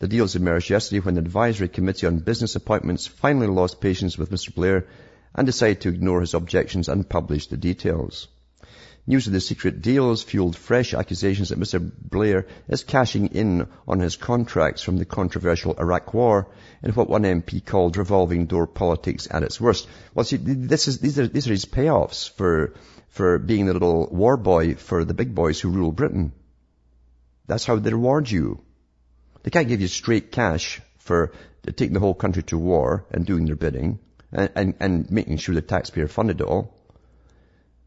[0.00, 4.30] The deals emerged yesterday when the Advisory Committee on Business Appointments finally lost patience with
[4.30, 4.86] Mr Blair
[5.34, 8.28] and decided to ignore his objections and publish the details.
[9.08, 13.98] News of the secret deals fueled fresh accusations that Mr Blair is cashing in on
[13.98, 16.46] his contracts from the controversial Iraq war
[16.82, 19.88] in what one MP called revolving door politics at its worst.
[20.14, 22.74] Well, see, this is, these, are, these are his payoffs for,
[23.08, 26.32] for being the little war boy for the big boys who rule Britain.
[27.48, 28.62] That's how they reward you.
[29.48, 31.32] They can't give you straight cash for
[31.64, 33.98] taking the whole country to war and doing their bidding
[34.30, 36.76] and, and, and making sure the taxpayer funded it all.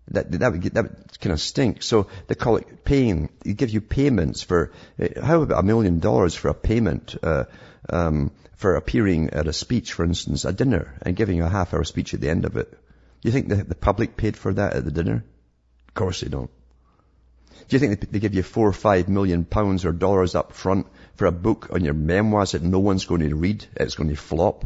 [0.07, 1.83] That, that would, that would kind of stink.
[1.83, 3.29] So they call it paying.
[3.45, 7.43] They give you payments for, uh, how about a million dollars for a payment, uh,
[7.87, 11.83] um, for appearing at a speech, for instance, a dinner, and giving a half hour
[11.83, 12.71] speech at the end of it.
[12.71, 15.23] Do you think the, the public paid for that at the dinner?
[15.89, 16.49] Of course they don't.
[17.67, 20.87] Do you think they give you four or five million pounds or dollars up front
[21.21, 23.63] for a book on your memoirs that no one's going to read?
[23.75, 24.65] It's going to flop.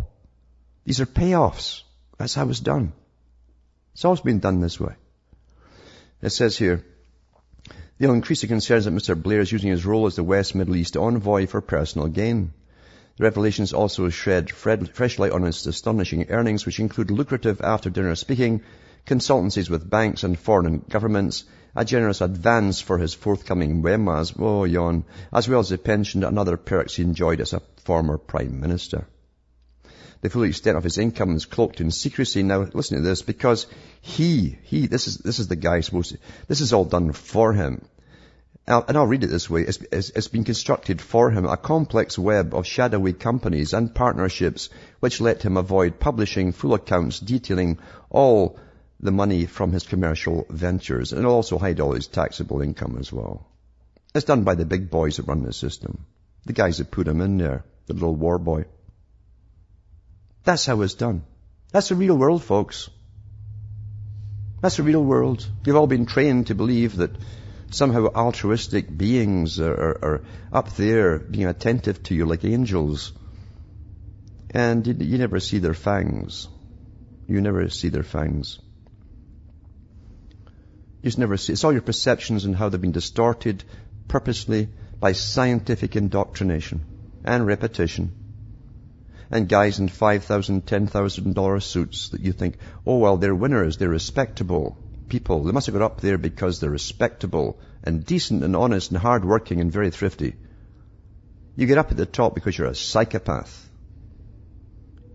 [0.86, 1.84] These are payoffs.
[2.18, 2.94] That's how it's done.
[3.92, 4.94] It's always been done this way.
[6.22, 6.86] It says here,
[7.98, 9.22] they'll increase concerns that Mr.
[9.22, 12.54] Blair is using his role as the West Middle East envoy for personal gain.
[13.18, 18.62] The revelations also shed fresh light on his astonishing earnings, which include lucrative after-dinner speaking,
[19.06, 21.44] consultancies with banks and foreign governments,
[21.76, 25.04] a generous advance for his forthcoming memoirs, oh yawn,
[25.34, 29.06] as well as a pension and other perks he enjoyed as a former prime minister.
[30.22, 32.42] The full extent of his income is cloaked in secrecy.
[32.42, 33.68] Now, listen to this, because
[34.02, 36.18] he, he, this is, this is the guy supposed to,
[36.48, 37.86] this is all done for him.
[38.68, 39.62] And I'll read it this way.
[39.62, 44.70] It's, it's, it's been constructed for him a complex web of shadowy companies and partnerships
[45.00, 47.78] which let him avoid publishing full accounts detailing
[48.10, 48.58] all
[49.00, 53.46] the money from his commercial ventures and also hide all his taxable income as well.
[54.14, 56.06] It's done by the big boys that run the system.
[56.46, 57.66] The guys that put him in there.
[57.88, 58.66] The little war boy.
[60.44, 61.24] That's how it's done.
[61.72, 62.90] That's the real world, folks.
[64.62, 65.46] That's the real world.
[65.66, 67.12] You've all been trained to believe that
[67.72, 70.22] somehow altruistic beings are, are, are
[70.54, 73.12] up there being attentive to you like angels.
[74.52, 76.48] And you, you never see their fangs.
[77.28, 78.60] You never see their fangs.
[81.06, 81.36] You never.
[81.36, 83.64] It's all your perceptions and how they've been distorted
[84.08, 86.84] purposely by scientific indoctrination
[87.24, 88.12] and repetition
[89.30, 94.80] and guys in $5,000, $10,000 suits that you think, oh well, they're winners, they're respectable
[95.08, 95.44] people.
[95.44, 99.62] They must have got up there because they're respectable and decent and honest and hardworking
[99.62, 100.36] and very thrifty.
[101.56, 103.70] You get up at the top because you're a psychopath.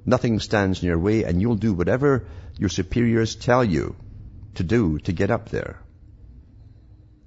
[0.06, 2.26] Nothing stands in your way and you'll do whatever
[2.58, 3.96] your superiors tell you
[4.54, 5.80] to do to get up there.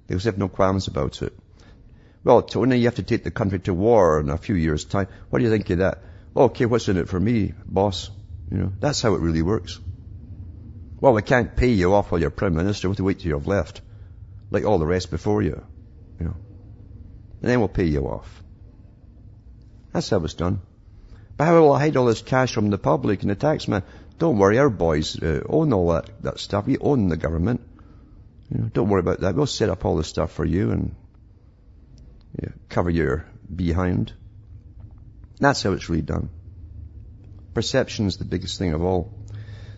[0.06, 1.32] They have no qualms about it.
[2.24, 5.08] Well, Tony, you have to take the country to war in a few years' time.
[5.30, 6.02] What do you think of that?
[6.36, 8.10] Okay, what's in it for me, boss?
[8.50, 9.78] You know, that's how it really works.
[11.00, 12.88] Well, we can't pay you off while you're Prime Minister.
[12.88, 13.82] We have to wait till you've left.
[14.50, 15.62] Like all the rest before you.
[16.18, 16.36] You know.
[17.42, 18.42] And then we'll pay you off.
[19.92, 20.60] That's how it's done.
[21.36, 23.82] But how will I hide all this cash from the public and the taxman?
[24.18, 26.66] Don't worry, our boys uh, own all that, that stuff.
[26.66, 27.60] We own the government.
[28.50, 29.34] You know, don't worry about that.
[29.34, 30.94] We'll set up all the stuff for you and
[32.68, 34.12] cover your behind.
[35.38, 36.28] That's how it's really done.
[37.54, 39.12] Perception is the biggest thing of all.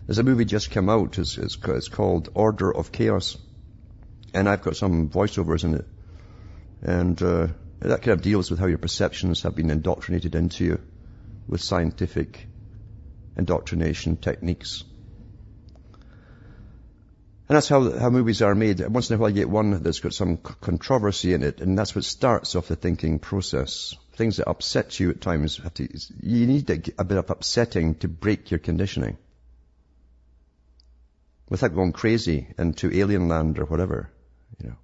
[0.05, 1.17] There's a movie just come out.
[1.19, 3.37] It's, it's, it's called Order of Chaos.
[4.33, 5.85] And I've got some voiceovers in it.
[6.81, 7.47] And uh,
[7.79, 10.79] that kind of deals with how your perceptions have been indoctrinated into you
[11.47, 12.47] with scientific
[13.37, 14.83] indoctrination techniques.
[17.49, 18.85] And that's how, how movies are made.
[18.87, 21.95] Once in a while you get one that's got some controversy in it, and that's
[21.95, 23.95] what starts off the thinking process.
[24.13, 25.87] Things that upset you at times have to,
[26.21, 29.17] you need a bit of upsetting to break your conditioning.
[31.49, 34.09] Without going crazy into alien land or whatever,
[34.61, 34.75] you know.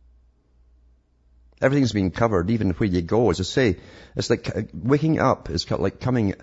[1.62, 3.30] Everything's been covered, even where you go.
[3.30, 3.78] As I say,
[4.16, 6.36] it's like uh, waking up is like coming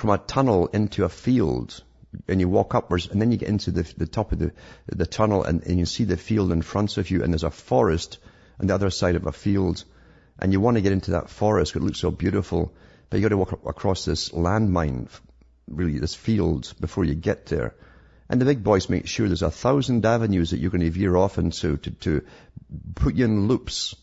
[0.00, 1.82] from a tunnel into a field
[2.26, 4.50] and you walk upwards and then you get into the, the top of the,
[4.86, 7.50] the tunnel and, and you see the field in front of you and there's a
[7.50, 8.16] forest
[8.58, 9.84] on the other side of a field
[10.38, 12.72] and you want to get into that forest because it looks so beautiful,
[13.10, 15.08] but you got to walk across this landmine,
[15.68, 17.74] really this field before you get there.
[18.30, 21.14] And the big boys make sure there's a thousand avenues that you're going to veer
[21.14, 22.24] off into to, to
[22.94, 23.94] put you in loops,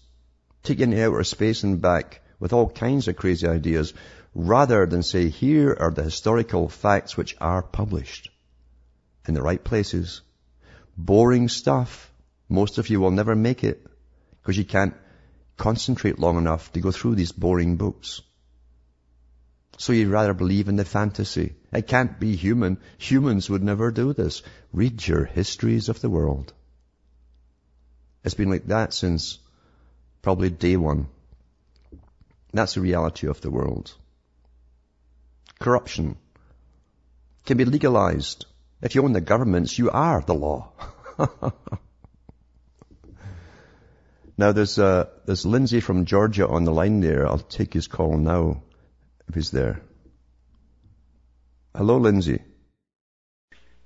[0.62, 3.95] take you into outer space and back with all kinds of crazy ideas
[4.34, 8.30] rather than say, here are the historical facts which are published
[9.28, 10.21] in the right places.
[10.97, 12.11] Boring stuff.
[12.49, 13.86] Most of you will never make it
[14.41, 14.95] because you can't
[15.57, 18.21] concentrate long enough to go through these boring books.
[19.78, 21.55] So you'd rather believe in the fantasy.
[21.71, 22.80] It can't be human.
[22.97, 24.41] Humans would never do this.
[24.71, 26.53] Read your histories of the world.
[28.23, 29.39] It's been like that since
[30.21, 31.07] probably day one.
[32.53, 33.95] That's the reality of the world
[35.60, 36.18] corruption
[37.45, 38.45] can be legalized.
[38.82, 40.72] If you own the governments, you are the law.
[44.38, 47.28] now there's, uh, there's Lindsay from Georgia on the line there.
[47.28, 48.62] I'll take his call now
[49.28, 49.82] if he's there.
[51.76, 52.41] Hello, Lindsay.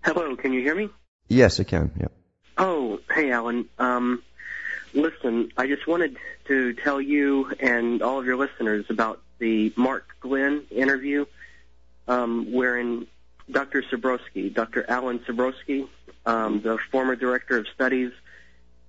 [0.03, 0.89] Hello, can you hear me?
[1.27, 2.07] Yes, I can, yeah.
[2.57, 3.69] Oh, hey, Alan.
[3.77, 4.23] Um,
[4.93, 10.17] listen, I just wanted to tell you and all of your listeners about the Mark
[10.19, 11.25] Glenn interview
[12.07, 13.07] um, wherein
[13.49, 13.83] Dr.
[13.83, 14.85] Sabrosky, Dr.
[14.89, 15.87] Alan Sabrosky,
[16.25, 18.11] um, the former director of studies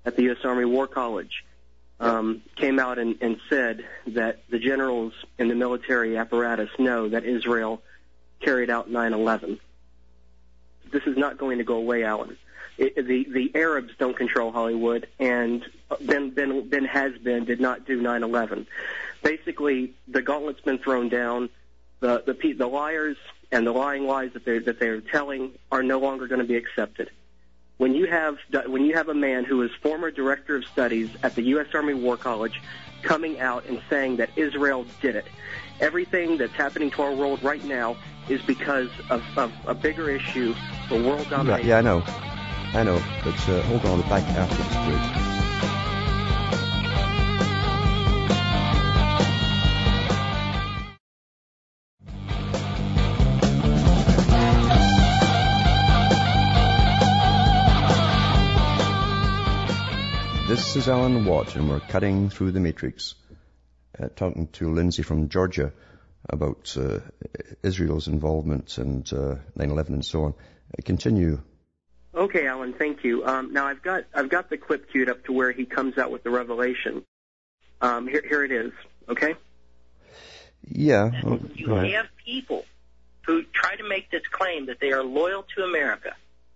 [0.04, 0.38] at the U.S.
[0.44, 1.44] Army War College,
[2.00, 7.24] um, came out and, and said that the generals in the military apparatus know that
[7.24, 7.82] Israel
[8.40, 9.58] carried out 9/11.
[10.90, 12.36] This is not going to go away, Alan.
[12.76, 15.64] It, the the Arabs don't control Hollywood, and
[16.00, 18.66] Ben Ben Ben has been did not do 9/11.
[19.22, 21.50] Basically, the gauntlet's been thrown down
[22.02, 23.16] the the the liars
[23.50, 26.56] and the lying lies that they that they're telling are no longer going to be
[26.56, 27.10] accepted.
[27.78, 28.36] When you have
[28.66, 31.68] when you have a man who is former director of studies at the U.S.
[31.72, 32.60] Army War College
[33.02, 35.26] coming out and saying that Israel did it,
[35.80, 37.96] everything that's happening to our world right now
[38.28, 40.54] is because of, of a bigger issue
[40.88, 41.68] for world domination.
[41.68, 42.02] Yeah, I know,
[42.74, 45.41] I know, but uh, hold on, the back after this break.
[60.62, 63.14] This is Alan Watt, and we're cutting through the matrix,
[64.00, 65.70] uh, talking to Lindsay from Georgia
[66.30, 67.00] about uh,
[67.62, 70.30] Israel's involvement and uh, 9/11 and so on.
[70.32, 71.42] Uh, continue.
[72.14, 72.72] Okay, Alan.
[72.72, 73.26] Thank you.
[73.26, 76.10] Um, now I've got I've got the clip queued up to where he comes out
[76.10, 77.04] with the revelation.
[77.82, 78.72] Um, here, here it is.
[79.10, 79.34] Okay.
[80.64, 81.10] Yeah.
[81.22, 82.64] Well, you have people
[83.26, 86.14] who try to make this claim that they are loyal to America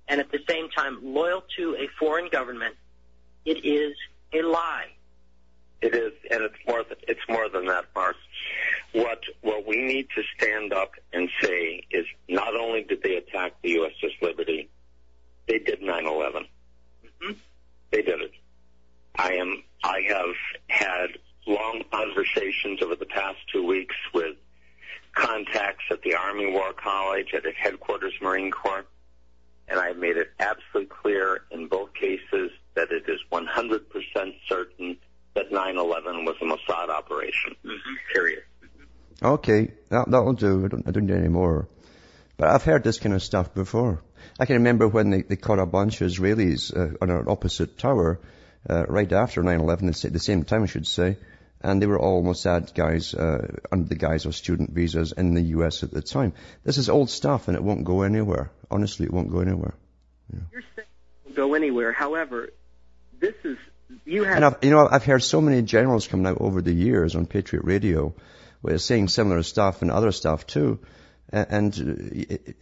[0.08, 2.76] and at the same time loyal to a foreign government
[3.46, 3.96] it is
[4.32, 4.88] a lie.
[5.80, 6.82] It is, and it's more.
[6.82, 8.16] Than, it's more than that, Mark.
[8.92, 13.52] What what we need to stand up and say is not only did they attack
[13.62, 14.70] the USS Liberty,
[15.46, 16.46] they did 9/11.
[17.04, 17.32] Mm-hmm.
[17.92, 18.32] They did it.
[19.16, 19.62] I am.
[19.84, 20.34] I have
[20.68, 24.36] had long conversations over the past two weeks with
[25.14, 28.84] contacts at the Army War College, at the headquarters Marine Corps,
[29.68, 34.96] and I've made it absolutely clear in both cases that it is 100% certain
[35.34, 37.56] that 9/11 was a Mossad operation.
[37.64, 37.94] Mm-hmm.
[38.12, 38.42] Period.
[39.22, 40.64] Okay, that, that'll do.
[40.64, 41.68] I don't, I don't need any more.
[42.36, 44.02] But I've heard this kind of stuff before.
[44.38, 47.78] I can remember when they, they caught a bunch of Israelis uh, on an opposite
[47.78, 48.20] tower
[48.68, 51.16] uh, right after 9/11, at the same time, I should say,
[51.62, 55.42] and they were all Mossad guys uh, under the guise of student visas in the
[55.56, 55.82] U.S.
[55.82, 56.32] at the time.
[56.64, 58.50] This is old stuff, and it won't go anywhere.
[58.70, 59.74] Honestly, it won't go anywhere.
[60.32, 60.40] Yeah.
[60.52, 60.88] You're saying
[61.24, 61.92] it won't go anywhere.
[61.92, 62.50] However,
[63.20, 63.56] this is
[64.04, 64.36] you have.
[64.36, 67.26] And I've, you know, I've heard so many generals coming out over the years on
[67.26, 68.14] Patriot Radio,
[68.76, 70.80] saying similar stuff and other stuff too.
[71.32, 72.56] And uh, it,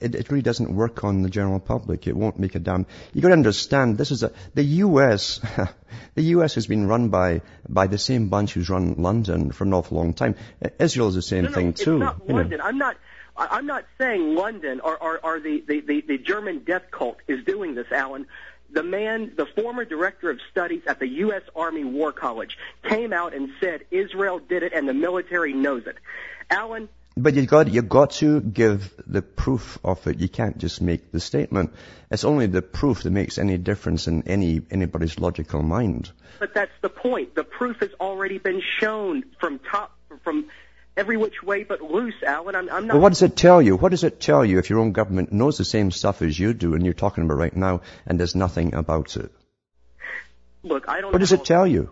[0.00, 2.08] it, it, really doesn't work on the general public.
[2.08, 2.86] It won't make a damn.
[3.14, 3.98] You got to understand.
[3.98, 5.40] This is a the U.S.
[6.16, 6.56] the U.S.
[6.56, 10.12] has been run by by the same bunch who's run London for an awful long
[10.12, 10.34] time.
[10.80, 11.98] Israel is the same no, no, thing it's too.
[12.00, 12.58] Not London.
[12.58, 12.64] Know.
[12.64, 12.96] I'm not.
[13.36, 17.42] I'm not saying London or, or, or the, the, the, the German death cult is
[17.44, 18.26] doing this, Alan
[18.72, 21.42] the man, the former director of studies at the U.S.
[21.54, 25.96] Army War College, came out and said Israel did it and the military knows it.
[26.48, 26.88] Alan.
[27.16, 30.20] But you got you got to give the proof of it.
[30.20, 31.74] You can't just make the statement.
[32.10, 36.10] It's only the proof that makes any difference in any anybody's logical mind.
[36.38, 37.34] But that's the point.
[37.34, 39.92] The proof has already been shown from top
[40.22, 40.46] from
[40.96, 42.54] every which way but loose, Alan.
[42.54, 42.94] I'm, I'm not.
[42.94, 43.76] Well, what does it tell you?
[43.76, 46.52] What does it tell you if your own government knows the same stuff as you
[46.54, 49.30] do and you're talking about right now and there's nothing about it?
[50.62, 51.12] Look, I don't.
[51.12, 51.90] What does it tell you?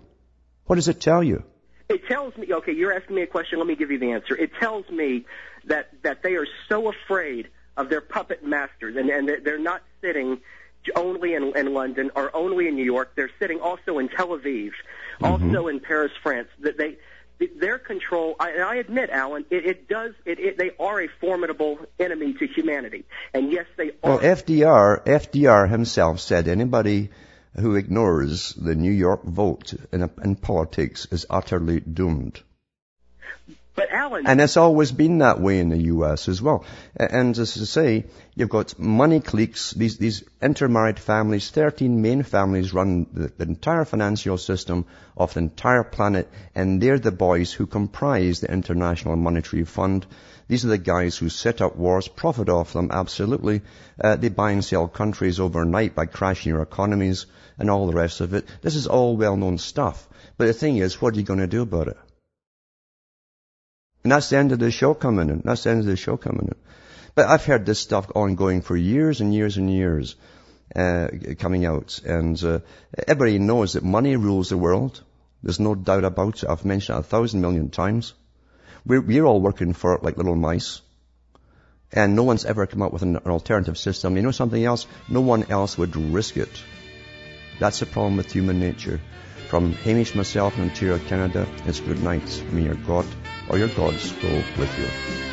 [0.66, 1.42] What does it tell you?
[1.88, 2.52] It tells me.
[2.52, 3.58] Okay, you're asking me a question.
[3.58, 4.36] Let me give you the answer.
[4.36, 5.24] It tells me
[5.64, 10.40] that that they are so afraid of their puppet masters, and and they're not sitting
[10.94, 13.12] only in, in London or only in New York.
[13.14, 14.70] They're sitting also in Tel Aviv,
[15.20, 15.24] mm-hmm.
[15.24, 16.48] also in Paris, France.
[16.60, 16.98] That they
[17.56, 21.78] their control, I, I admit, Alan, it, it does, it, it, they are a formidable
[21.98, 23.04] enemy to humanity.
[23.32, 24.10] And yes, they are.
[24.16, 27.10] Well, FDR, FDR himself said anybody
[27.54, 32.42] who ignores the New York vote in, in politics is utterly doomed.
[33.78, 34.26] But Alan.
[34.26, 36.64] And it's always been that way in the US as well.
[36.96, 42.74] And as I say, you've got money cliques, these, these intermarried families, 13 main families
[42.74, 47.66] run the, the entire financial system of the entire planet, and they're the boys who
[47.66, 50.06] comprise the International Monetary Fund.
[50.48, 53.62] These are the guys who set up wars, profit off them, absolutely.
[54.02, 57.26] Uh, they buy and sell countries overnight by crashing your economies
[57.58, 58.44] and all the rest of it.
[58.60, 60.08] This is all well-known stuff.
[60.36, 61.96] But the thing is, what are you going to do about it?
[64.04, 65.42] And that's the end of the show coming in.
[65.44, 66.54] That's the end of the show coming in.
[67.14, 70.14] But I've heard this stuff ongoing for years and years and years,
[70.74, 71.98] uh, coming out.
[72.04, 72.60] And uh,
[73.06, 75.02] everybody knows that money rules the world.
[75.42, 76.48] There's no doubt about it.
[76.48, 78.14] I've mentioned it a thousand million times.
[78.86, 80.80] We're, we're all working for it like little mice.
[81.92, 84.16] And no one's ever come up with an, an alternative system.
[84.16, 84.86] You know something else?
[85.08, 86.62] No one else would risk it.
[87.58, 89.00] That's the problem with human nature.
[89.48, 92.44] From Hamish myself in Ontario, Canada, it's good night.
[92.52, 93.06] May your God
[93.48, 95.27] or your gods go with you.